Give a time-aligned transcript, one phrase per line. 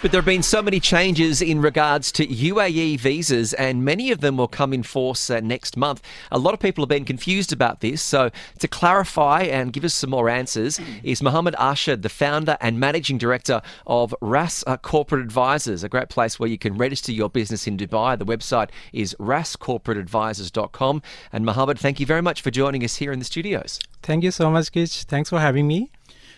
[0.00, 4.20] But there have been so many changes in regards to UAE visas, and many of
[4.20, 6.02] them will come in force uh, next month.
[6.32, 8.02] A lot of people have been confused about this.
[8.02, 12.80] So, to clarify and give us some more answers, is Muhammad Arshad, the founder and
[12.80, 17.28] managing director of RAS uh, Corporate Advisors, a great place where you can register your
[17.28, 18.18] business in Dubai.
[18.18, 21.02] The website is rascorporateadvisors.com.
[21.32, 23.78] And Mohammed, thank you very much for joining us here in the studios.
[24.02, 25.04] Thank you so much, Kitch.
[25.04, 25.90] Thanks for having me.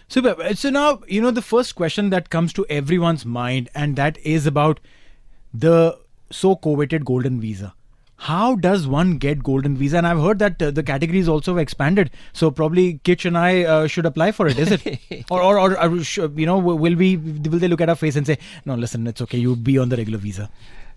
[0.08, 0.54] Super.
[0.54, 4.46] So now, you know, the first question that comes to everyone's mind, and that is
[4.46, 4.80] about
[5.52, 5.98] the
[6.30, 7.74] so coveted golden visa.
[8.16, 9.98] How does one get golden visa?
[9.98, 12.10] And I've heard that uh, the category is also expanded.
[12.32, 15.24] So probably Kitch and I uh, should apply for it, is it?
[15.30, 17.16] or, or, or, or, you know, will we?
[17.16, 19.38] Will they look at our face and say, "No, listen, it's okay.
[19.38, 20.48] You be on the regular visa."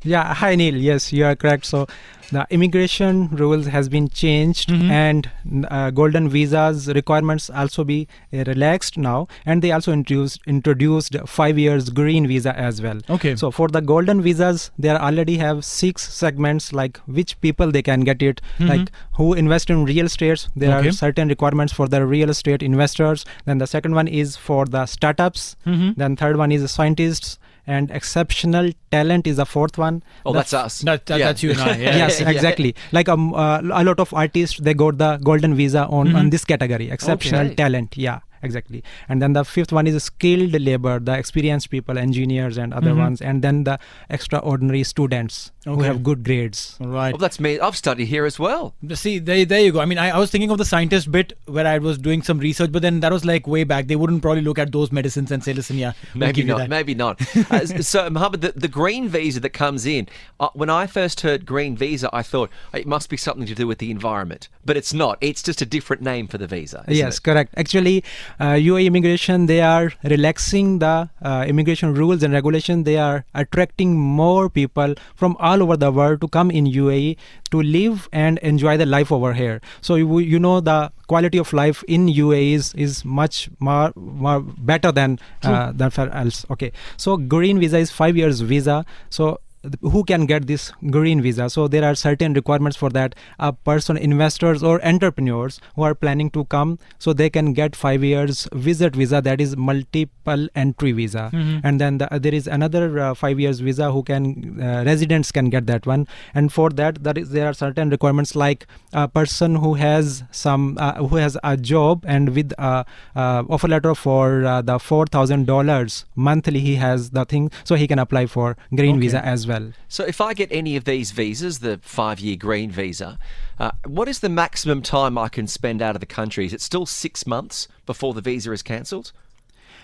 [0.04, 0.76] Yeah, hi Neil.
[0.76, 1.66] Yes, you are correct.
[1.66, 1.88] So
[2.32, 4.92] the immigration rules has been changed mm-hmm.
[4.92, 5.30] and
[5.70, 11.58] uh, golden visas requirements also be uh, relaxed now and they also introduced introduced 5
[11.58, 13.00] years green visa as well.
[13.10, 13.36] Okay.
[13.36, 18.02] So for the golden visas there already have six segments like which people they can
[18.02, 18.68] get it mm-hmm.
[18.68, 20.90] like who invest in real estates there okay.
[20.90, 24.86] are certain requirements for the real estate investors then the second one is for the
[24.86, 25.92] startups mm-hmm.
[25.96, 30.02] then third one is scientists and exceptional talent is the fourth one.
[30.26, 30.82] Oh, that's, that's us.
[30.82, 31.26] That, that, yeah.
[31.28, 31.78] That's you and I.
[31.78, 31.98] Yeah.
[31.98, 32.76] yes, exactly.
[32.92, 36.16] Like um, uh, a lot of artists, they got the golden visa on, mm-hmm.
[36.16, 37.56] on this category, exceptional okay.
[37.56, 37.98] talent.
[37.98, 38.84] Yeah exactly.
[39.10, 43.00] And then the fifth one is skilled labor the experienced people engineers and other mm-hmm.
[43.00, 45.76] ones and then the extraordinary students okay.
[45.76, 46.78] who have good grades.
[46.80, 47.12] Right.
[47.12, 48.76] Well that's me i've studied here as well.
[48.94, 49.80] See there, there you go.
[49.80, 52.40] I mean I, I was thinking of the scientist bit where i was doing some
[52.40, 53.88] research but then that was like way back.
[53.88, 56.70] They wouldn't probably look at those medicines and say listen yeah we'll maybe not.
[56.70, 57.22] maybe not.
[57.50, 60.08] Uh, so Muhammad, the, the green visa that comes in
[60.40, 63.68] uh, when i first heard green visa i thought it must be something to do
[63.68, 64.50] with the environment.
[64.66, 65.18] But it's not.
[65.22, 67.24] It's just a different name for the visa yes it?
[67.24, 67.54] correct.
[67.56, 72.84] Actually uh, UAE immigration, they are relaxing the uh, immigration rules and regulation.
[72.84, 77.18] They are attracting more people from all over the world to come in UAE
[77.52, 79.62] to live and enjoy the life over here.
[79.82, 84.42] So you, you know the quality of life in UAE is, is much more, more
[84.42, 86.46] better than uh, than else.
[86.52, 88.86] Okay, so green visa is five years visa.
[89.10, 89.40] So
[89.82, 93.98] who can get this green visa so there are certain requirements for that a person
[93.98, 98.96] investors or entrepreneurs who are planning to come so they can get 5 years visit
[98.96, 101.60] visa that is multiple entry visa mm-hmm.
[101.64, 105.50] and then the, there is another uh, 5 years visa who can uh, residents can
[105.50, 109.56] get that one and for that there is there are certain requirements like a person
[109.56, 112.86] who has some uh, who has a job and with a
[113.16, 118.26] offer letter for uh, the $4000 monthly he has the thing so he can apply
[118.26, 119.02] for green okay.
[119.02, 119.57] visa as well.
[119.88, 123.18] So if I get any of these visas, the five year green visa,
[123.60, 126.46] uh, what is the maximum time I can spend out of the country?
[126.46, 129.12] Is it still six months before the visa is cancelled?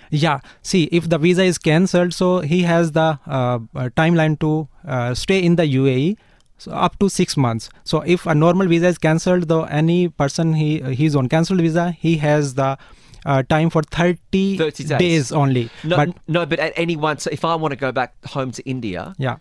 [0.09, 4.67] Yeah, see, if the visa is cancelled, so he has the uh, uh timeline to
[4.87, 6.17] uh, stay in the UAE.
[6.59, 7.69] So up to six months.
[7.83, 11.91] So if a normal visa is cancelled, though any person he he's on cancelled visa,
[11.91, 12.77] he has the
[13.25, 14.97] uh, time for 30, 30 days.
[14.97, 15.31] days.
[15.31, 15.69] only.
[15.83, 17.17] No, but no, but at any one.
[17.17, 19.37] So if I want to go back home to India, yeah,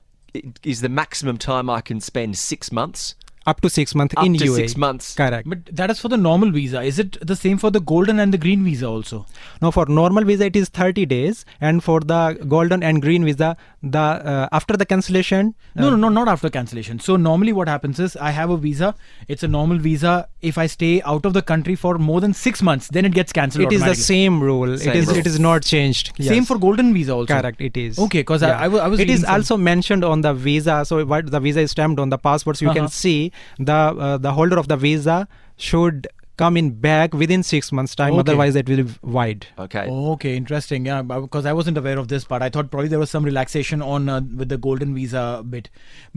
[0.62, 3.14] is the maximum time I can spend six months?
[3.44, 4.55] Up to six months Up in to UAE.
[4.55, 5.14] six months.
[5.17, 5.49] Correct.
[5.49, 6.81] But that is for the normal visa.
[6.82, 9.26] Is it the same for the golden and the green visa also?
[9.61, 13.56] No, for normal visa it is 30 days, and for the golden and green visa
[13.82, 15.55] the uh, after the cancellation.
[15.75, 16.99] No, uh, no, no, not after cancellation.
[17.00, 18.94] So normally what happens is I have a visa.
[19.29, 20.29] It's a normal visa.
[20.40, 23.32] If I stay out of the country for more than six months, then it gets
[23.32, 23.64] cancelled.
[23.64, 24.79] It is the same rule.
[24.79, 25.17] Same it is rule.
[25.17, 26.12] it is not changed.
[26.20, 27.34] Same for golden visa also.
[27.34, 27.99] Correct, it is.
[27.99, 30.84] Okay, 'cause I- I I was It is some- also mentioned on the visa.
[30.84, 32.79] So what the visa is stamped on the passports, you Uh-huh.
[32.81, 33.73] can see the
[34.08, 35.26] uh, the holder of the visa
[35.56, 36.06] should
[36.43, 38.12] come in back within six months time.
[38.15, 38.21] Okay.
[38.25, 39.47] Otherwise, it will be wide.
[39.67, 39.85] Okay.
[40.12, 40.87] Okay, interesting.
[40.91, 42.43] Yeah, because I wasn't aware of this part.
[42.43, 45.25] I thought probably there was some relaxation on uh, with the golden visa
[45.56, 45.71] bit.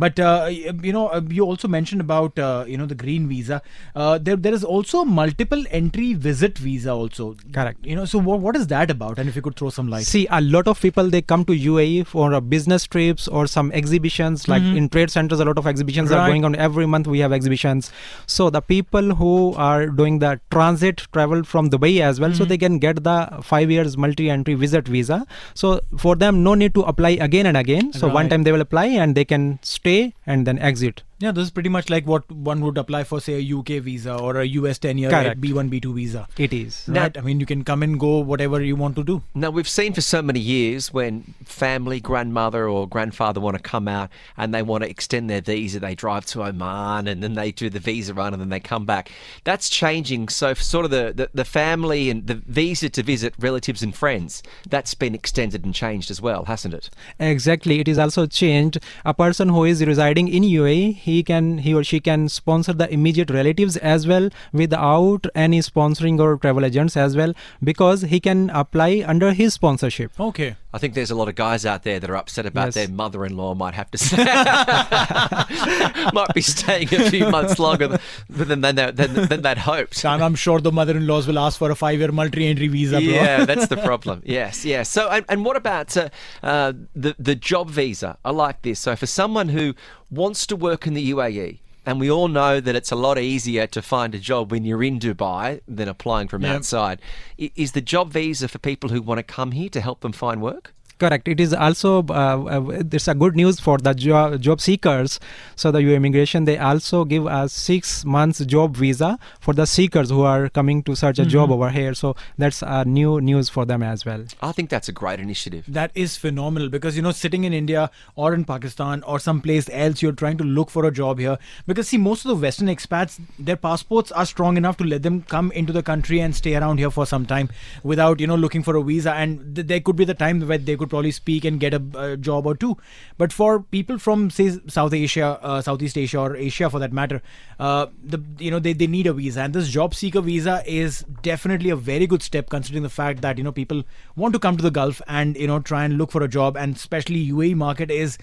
[0.06, 3.62] But uh, you know, uh, you also mentioned about uh, you know the green visa.
[3.96, 7.30] Uh, there there is also multiple entry visit visa also.
[7.60, 7.86] Correct.
[7.86, 9.20] You know, so what, what is that about?
[9.20, 10.06] And if you could throw some light.
[10.06, 13.72] See, a lot of people they come to UAE for uh, business trips or some
[13.84, 14.48] exhibitions.
[14.48, 16.14] Like in trade centers, a lot of exhibitions Mm-hmm.
[16.16, 16.24] Right.
[16.24, 17.08] are going on every month.
[17.08, 17.92] We have exhibitions.
[18.26, 22.38] So the people who are doing the transit travel from Dubai as well, Mm-hmm.
[22.38, 25.26] so they can get the five years multi-entry visit visa.
[25.54, 27.94] So for them, no need to apply again and again.
[27.94, 31.04] So one time they will apply and they can stay and then exit.
[31.26, 34.16] Yeah, this is pretty much like what one would apply for, say, a UK visa
[34.16, 35.42] or a US 10 year Correct.
[35.42, 36.28] B1, B2 visa.
[36.38, 36.88] It is.
[36.88, 39.24] Now- I mean, you can come and go whatever you want to do.
[39.34, 43.88] Now, we've seen for so many years when family, grandmother, or grandfather want to come
[43.88, 47.52] out and they want to extend their visa, they drive to Oman and then they
[47.52, 49.10] do the visa run and then they come back.
[49.46, 50.30] That's changing.
[50.30, 53.96] So, for sort of the, the, the family and the visa to visit relatives and
[53.96, 56.92] friends, that's been extended and changed as well, hasn't it?
[57.20, 58.78] Exactly, it is also changed.
[59.04, 62.92] A person who is residing in UAE, he can he or she can sponsor the
[62.92, 67.34] immediate relatives as well without any sponsoring or travel agents as well
[67.64, 70.20] because he can apply under his sponsorship.
[70.20, 70.56] Okay.
[70.76, 72.74] I think there's a lot of guys out there that are upset about Yes.
[72.74, 74.18] their mother-in-law might have to stay,
[76.14, 78.00] might be staying a few months longer than
[78.30, 80.04] than, than, than, than they'd hoped.
[80.04, 82.68] I'm, I'm sure the mother in laws will ask for a five year multi entry
[82.68, 83.00] visa, bro.
[83.00, 84.22] Yeah, that's the problem.
[84.26, 84.90] Yes, yes.
[84.90, 86.10] So, and, and what about uh,
[86.44, 88.18] uh, the the job visa?
[88.26, 88.80] I like this.
[88.82, 89.76] So, for someone who
[90.12, 93.66] wants to work in the UAE, and we all know that it's a lot easier
[93.68, 96.56] to find a job when you're in Dubai than applying from Yep.
[96.56, 97.00] outside.
[97.38, 100.42] Is the job visa for people who want to come here to help them find
[100.42, 100.74] work?
[100.98, 101.28] Correct.
[101.28, 105.20] It is also uh, uh, there's a good news for the jo- job seekers.
[105.58, 110.10] So the UAE immigration they also give a six months job visa for the seekers
[110.10, 111.94] who are coming to search a job over here.
[111.94, 114.24] So that's uh, new news for them as well.
[114.42, 115.66] I think that's a great initiative.
[115.68, 120.02] That is phenomenal because you know, sitting in India or in Pakistan or someplace else,
[120.02, 121.38] you're trying to look for a job here.
[121.68, 125.24] Because see, most of the Western expats, their passports are strong enough to let them
[125.24, 127.50] come into the country and stay around here for some time
[127.84, 129.14] without you know looking for a visa.
[129.14, 131.82] And th- there could be the time where they could probably speak and get a
[131.96, 132.78] uh, job or two.
[133.18, 137.22] But for people from say South Asia, uh, Southeast Asia, or Asia for that matter,
[137.60, 141.04] uh, the you know they, they need a visa, and this job seeker visa is
[141.22, 143.84] definitely a very good step considering the fact that you know people
[144.16, 146.58] want to come to the Gulf and you know try and look for a job,
[146.58, 148.18] and especially UAE market is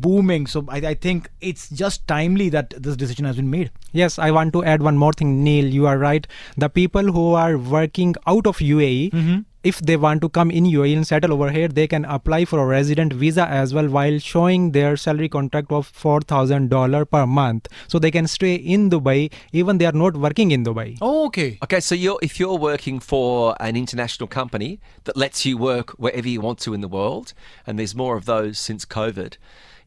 [0.00, 0.46] booming.
[0.46, 3.70] So I, I think it's just timely that this decision has been made.
[3.92, 5.64] Yes, I want to add one more thing, Neil.
[5.66, 6.26] You are right.
[6.56, 10.96] The people who are working out of UAE, if they want to come in UAE
[10.96, 14.70] and settle over here, they can apply for a resident visa as well while showing
[14.70, 17.66] their salary contract of $4,000 per month.
[17.88, 20.98] So they can stay in Dubai even they are not working in Dubai.
[21.00, 21.58] Oh, okay.
[21.64, 26.28] Okay, so you're if you're working for an international company that lets you work wherever
[26.28, 27.32] you want to in the world,
[27.66, 29.36] and there's more of those since COVID,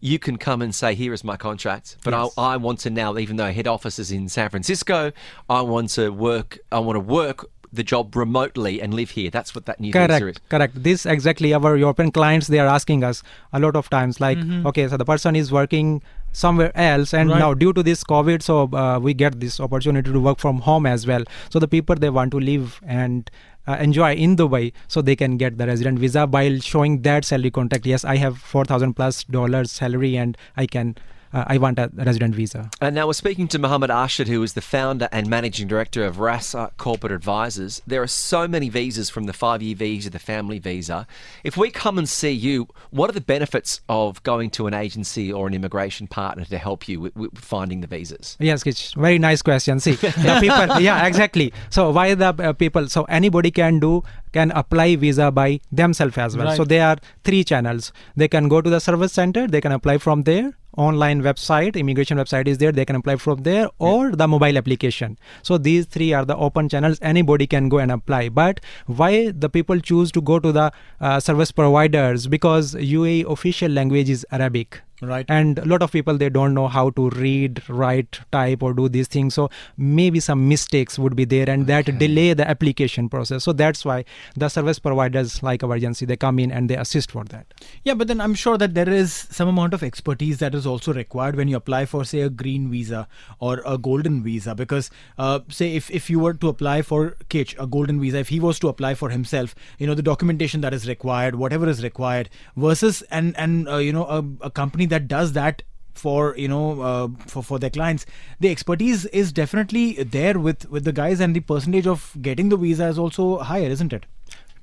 [0.02, 2.34] you can come and say, "Here is my contract," but Yes.
[2.38, 5.12] I, I want to now, even though head office is in San Francisco,
[5.50, 6.60] I want to work.
[6.72, 9.30] I want to work the job remotely and live here.
[9.30, 10.20] That's what that new visa is.
[10.20, 10.84] Correct, correct.
[10.84, 13.22] This exactly our European clients they are asking us
[13.54, 14.20] a lot of times.
[14.20, 17.40] Like, okay, so the person is working somewhere else, and Right.
[17.40, 20.86] now due to this COVID, so uh, we get this opportunity to work from home
[20.86, 21.24] as well.
[21.50, 23.30] So the people they want to live and
[23.68, 27.52] uh, enjoy in Dubai, so they can get the resident visa while showing that salary
[27.52, 27.86] contract.
[27.86, 30.96] Yes, I have four thousand plus dollars salary, and I can.
[31.32, 32.70] Uh, I want a resident visa.
[32.82, 36.20] And now we're speaking to Muhammad Arshad, who is the founder and managing director of
[36.20, 37.82] RAS Corporate Advisors.
[37.86, 41.06] There are so many visas from the five year visa, the family visa.
[41.44, 45.32] If we come and see you, what are the benefits of going to an agency
[45.32, 48.36] or an immigration partner to help you with, with finding the visas?
[48.40, 48.96] Yes, Kitch.
[48.96, 49.80] Very nice question.
[49.80, 50.80] See, the people.
[50.82, 51.54] yeah, exactly.
[51.70, 52.88] So why the uh, people?
[52.90, 56.56] So anybody can do can apply visa by themselves as well.
[56.56, 57.92] So there are three channels.
[58.16, 59.48] They can go to the service center.
[59.48, 60.54] They can apply from there.
[60.78, 62.72] Online website, immigration website is there.
[62.72, 65.18] They can apply from there or the mobile application.
[65.42, 67.00] So these three are the open channels.
[67.02, 68.30] Anybody can go and apply.
[68.30, 70.72] But why the people choose to go to the
[71.02, 72.28] uh, service providers?
[72.28, 75.26] Because UAE official language is Arabic Right.
[75.30, 78.90] and a lot of people they don't know how to read write type or do
[78.90, 83.44] these things so maybe some mistakes would be there and that delay the application process
[83.44, 84.04] so that's why
[84.36, 87.46] the service providers like our agency they come in and they assist for that
[87.84, 90.94] Yeah, but then I'm sure that there is some amount of expertise that is also
[90.94, 93.08] required when you apply for, say, a green visa
[93.40, 94.56] or a golden visa.
[94.56, 98.30] Because, uh, say, if, if you were to apply for Kitch, a golden visa, if
[98.30, 101.84] he was to apply for himself, you know, the documentation that is required, whatever is
[101.84, 106.48] required, versus and and uh, you know a, a company that does that for you
[106.48, 108.06] know uh, for for their clients.
[108.40, 112.58] The expertise is definitely there with with the guys and the percentage of getting the
[112.58, 114.06] visa is also higher isn't it?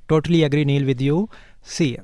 [0.08, 1.28] Totally agree neil with you.
[1.62, 1.98] See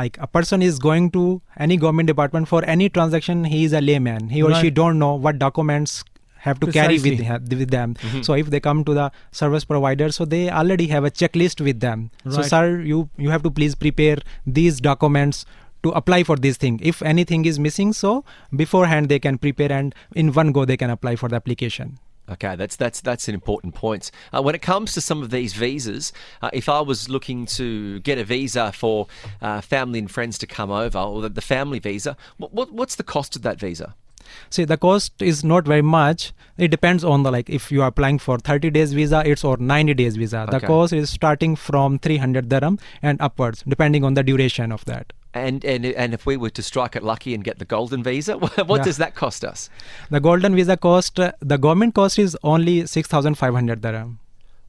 [0.00, 1.24] like a person is going to
[1.56, 4.28] any government department for any transaction he is a layman.
[4.28, 6.04] He or she don't know what documents
[6.40, 7.56] have to carry with, Precisely.
[7.56, 7.96] with them.
[8.22, 11.80] So if they come to the service provider so they already have a checklist with
[11.80, 12.10] them.
[12.30, 15.44] So sir you you have to please prepare these documents
[15.82, 19.94] to apply for this thing if anything is missing so beforehand they can prepare and
[20.14, 21.98] in one go they can apply for the application
[22.30, 24.10] Okay, that's that's that's an important point.
[24.34, 28.00] Uh, when it comes to some of these visas, uh, if I was looking to
[28.00, 29.06] get a visa for
[29.40, 32.96] uh, family and friends to come over, or the, the family visa, what, what what's
[32.96, 33.94] the cost of that visa?
[34.50, 36.32] See, the cost is not very much.
[36.58, 39.56] It depends on the like if you are applying for 30 days visa, it's or
[39.56, 40.46] 90 days visa.
[40.50, 45.12] The cost is starting from 300 dirham and upwards, depending on the duration of that.
[45.34, 48.38] And and and if we were to strike it lucky and get the golden visa,
[48.38, 48.84] what Yeah.
[48.84, 49.68] does that cost us?
[50.10, 54.18] The golden visa cost, uh, the government cost is only 6,500 dirham.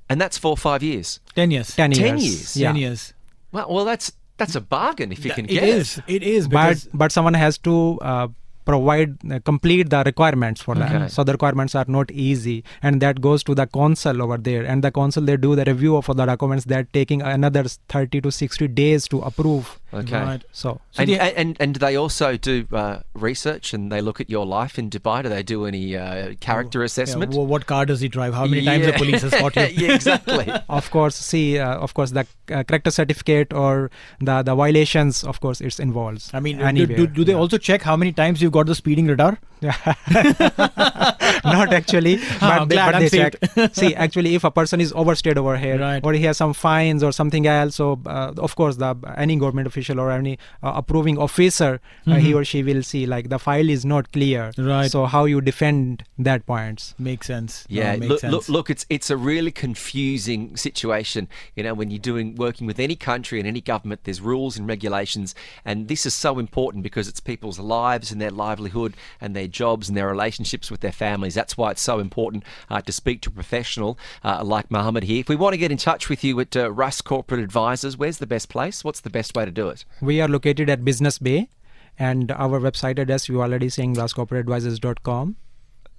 [0.10, 1.20] And that's for five years.
[1.36, 2.00] 10 years 10 years.
[2.00, 2.26] 10 years.
[2.26, 2.58] years?
[2.58, 2.68] Yeah.
[2.70, 3.14] 10 years
[3.52, 6.02] Well, well, that's that's a bargain if you can It get is.
[6.08, 8.28] It is But but someone has to uh,
[8.66, 13.20] provide uh, complete the requirements for that so the requirements are not easy and that
[13.20, 16.26] goes to the consul over there and the consul they do the review of the
[16.32, 20.22] documents they're taking another 30 to 60 days to approve Okay.
[20.22, 20.44] Right.
[20.52, 24.22] so So and, the- and and do they also do uh, research and they look
[24.22, 25.24] at your life in Dubai?
[25.24, 27.34] Do they do any uh, character Yeah, assessment?
[27.34, 28.34] wh- what car does he drive?
[28.36, 29.64] How many times the police has caught you?
[29.88, 30.52] yeah, exactly.
[30.70, 35.40] of course see uh, of course the uh, character certificate or the the violations of
[35.42, 37.38] course it's involves I mean, do, do, do they Yeah.
[37.40, 39.40] also check how many times you've got the speeding radar?
[41.44, 44.92] not actually but Ah, they, glad but they check see actually if a person is
[44.94, 46.02] overstayed over here Right.
[46.04, 49.68] or he has some fines or something else so uh, of course the any government
[49.68, 53.70] official or any uh, approving officer uh, he or she will see like the file
[53.70, 54.68] is not clear Mm-hmm.
[54.68, 54.92] Right.
[54.92, 57.66] so how you defend that points Makes sense.
[57.70, 58.32] No, Yeah, makes look, sense.
[58.34, 61.28] look, look, it's it's a really confusing situation.
[61.56, 64.68] You know, when you're doing working with any country and any government, there's rules and
[64.68, 65.36] regulations,
[65.66, 69.90] and this is so important because it's people's lives and their livelihood and their jobs
[69.90, 71.36] and their relationships with their families.
[71.36, 75.20] That's why it's so important uh, to speak to a professional uh, like Muhammad here.
[75.20, 78.18] If we want to get in touch with you at uh, RAS Corporate Advisors, where's
[78.18, 78.84] the best place?
[78.84, 79.86] What's the best way to do it?
[80.02, 81.50] we are located at business bay
[81.98, 85.36] and our website address you already saying rascorporateadvisors.com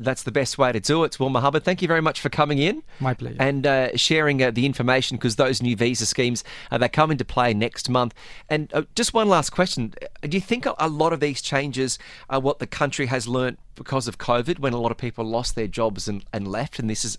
[0.00, 1.20] That's the best way to do it.
[1.20, 2.82] Well, Hubbard, thank you very much for coming in.
[3.00, 3.36] My pleasure.
[3.38, 7.24] And uh, sharing uh, the information because those new visa schemes uh, they come into
[7.24, 8.14] play next month.
[8.48, 11.42] And uh, just one last question: Uh, Do you think a, a lot of these
[11.42, 11.98] changes
[12.30, 15.54] are what the country has learnt because of COVID, when a lot of people lost
[15.54, 17.18] their jobs and, and left, and this is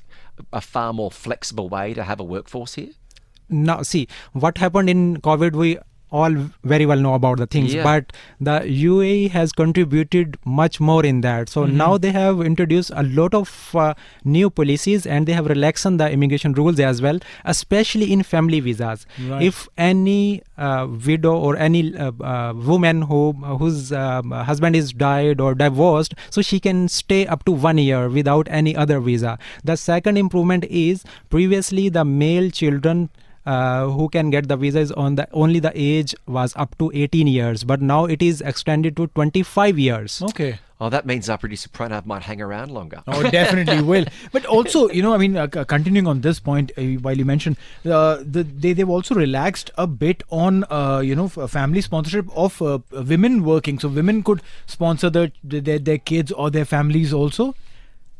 [0.51, 2.89] a far more flexible way to have a workforce here?
[3.51, 5.77] now see what happened in covid we
[6.11, 6.33] all
[6.71, 7.83] very well know about the things Yeah.
[7.83, 8.11] but
[8.47, 11.77] the UAE has contributed much more in that so Mm-hmm.
[11.77, 13.93] now they have introduced a lot of uh,
[14.25, 19.05] new policies and they have relaxed the immigration rules as well especially in family visas
[19.29, 19.43] Right.
[19.43, 23.21] if any uh, widow or any uh, uh, woman who
[23.61, 28.03] whose um, husband is died or divorced so she can stay up to one year
[28.19, 33.09] without any other visa the second improvement is previously the male children
[33.45, 36.91] uh, who can get the visa is on the only the age was up to
[36.93, 40.59] 18 years but now it is extended to 25 years okay.
[40.81, 43.03] Oh, that means our producer Pranav might hang around longer.
[43.05, 44.05] Oh, definitely will.
[44.31, 47.57] But also, you know, I mean, uh, continuing on this point, uh, while you mentioned,
[47.85, 52.59] uh, the, they they've also relaxed a bit on, uh, you know, family sponsorship of
[52.63, 53.77] uh, women working.
[53.77, 57.53] So women could sponsor their their, their kids or their families also.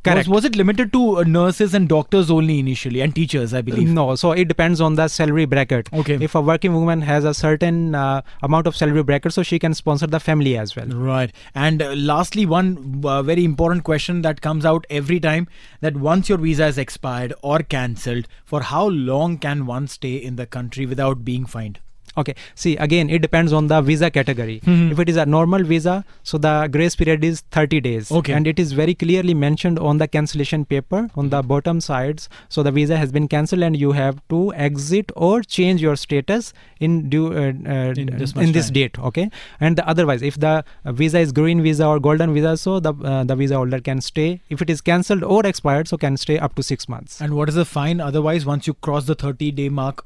[0.04, 0.28] Correct.
[0.28, 3.88] Was, was it limited to uh, nurses and doctors only initially, and teachers, I believe?
[3.88, 5.94] No, so it depends on the salary bracket.
[5.94, 6.18] Okay.
[6.20, 9.76] If a working woman has a certain uh, amount of salary bracket, so she can
[9.76, 10.88] sponsor the family as well.
[10.88, 11.32] Right.
[11.54, 15.48] And uh, lastly, one uh, very important question that comes out every time
[15.82, 20.36] that once your visa is expired or cancelled, for how long can one stay in
[20.36, 21.80] the country without being fined?
[22.18, 22.36] Okay.
[22.56, 24.60] See, again, it depends on the visa category.
[24.66, 24.92] Mm-hmm.
[24.92, 28.12] If it is a normal visa, so the grace period is 30 days.
[28.12, 28.34] Okay.
[28.34, 32.28] And it is very clearly mentioned on the cancellation paper on the bottom sides.
[32.50, 36.54] So the visa has been cancelled and you have to exit or change your status
[36.80, 39.00] in due uh, uh, In this in this date.
[39.00, 39.30] Okay.
[39.60, 43.24] And the otherwise, if the visa is green visa or golden visa, so the uh,
[43.24, 44.42] the visa holder can stay.
[44.50, 47.22] If it is cancelled or expired, so can stay up to six months.
[47.22, 50.06] And what is the fine otherwise once you cross the 30 day mark?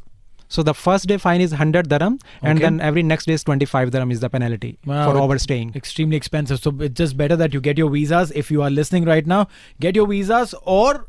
[0.56, 2.64] So the first day fine is 100 dirham, and Okay.
[2.66, 5.74] then every next day is 25 dirham is the penalty Wow, for overstaying.
[5.76, 6.62] Extremely expensive.
[6.62, 8.32] So it's just better that you get your visas.
[8.44, 9.48] If you are listening right now,
[9.82, 11.08] get your visas or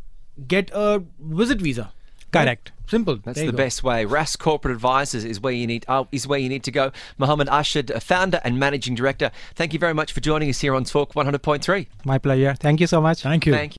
[0.49, 1.93] get a visit visa.
[2.33, 2.73] Correct.
[2.88, 3.19] Simple.
[3.25, 3.57] That's There the go.
[3.59, 4.05] best way.
[4.05, 6.91] RAS Corporate Advisors is where you need oh, is where you need to go.
[7.17, 9.31] Muhammad Arshad, uh, founder and managing director.
[9.55, 11.87] Thank you very much for joining us here on Talk 100.3.
[12.05, 12.55] My pleasure.
[12.59, 13.23] Thank you so much.
[13.23, 13.53] Thank you.
[13.53, 13.79] Thank you.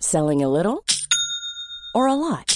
[0.00, 0.84] Selling a little
[1.94, 2.55] or a lot?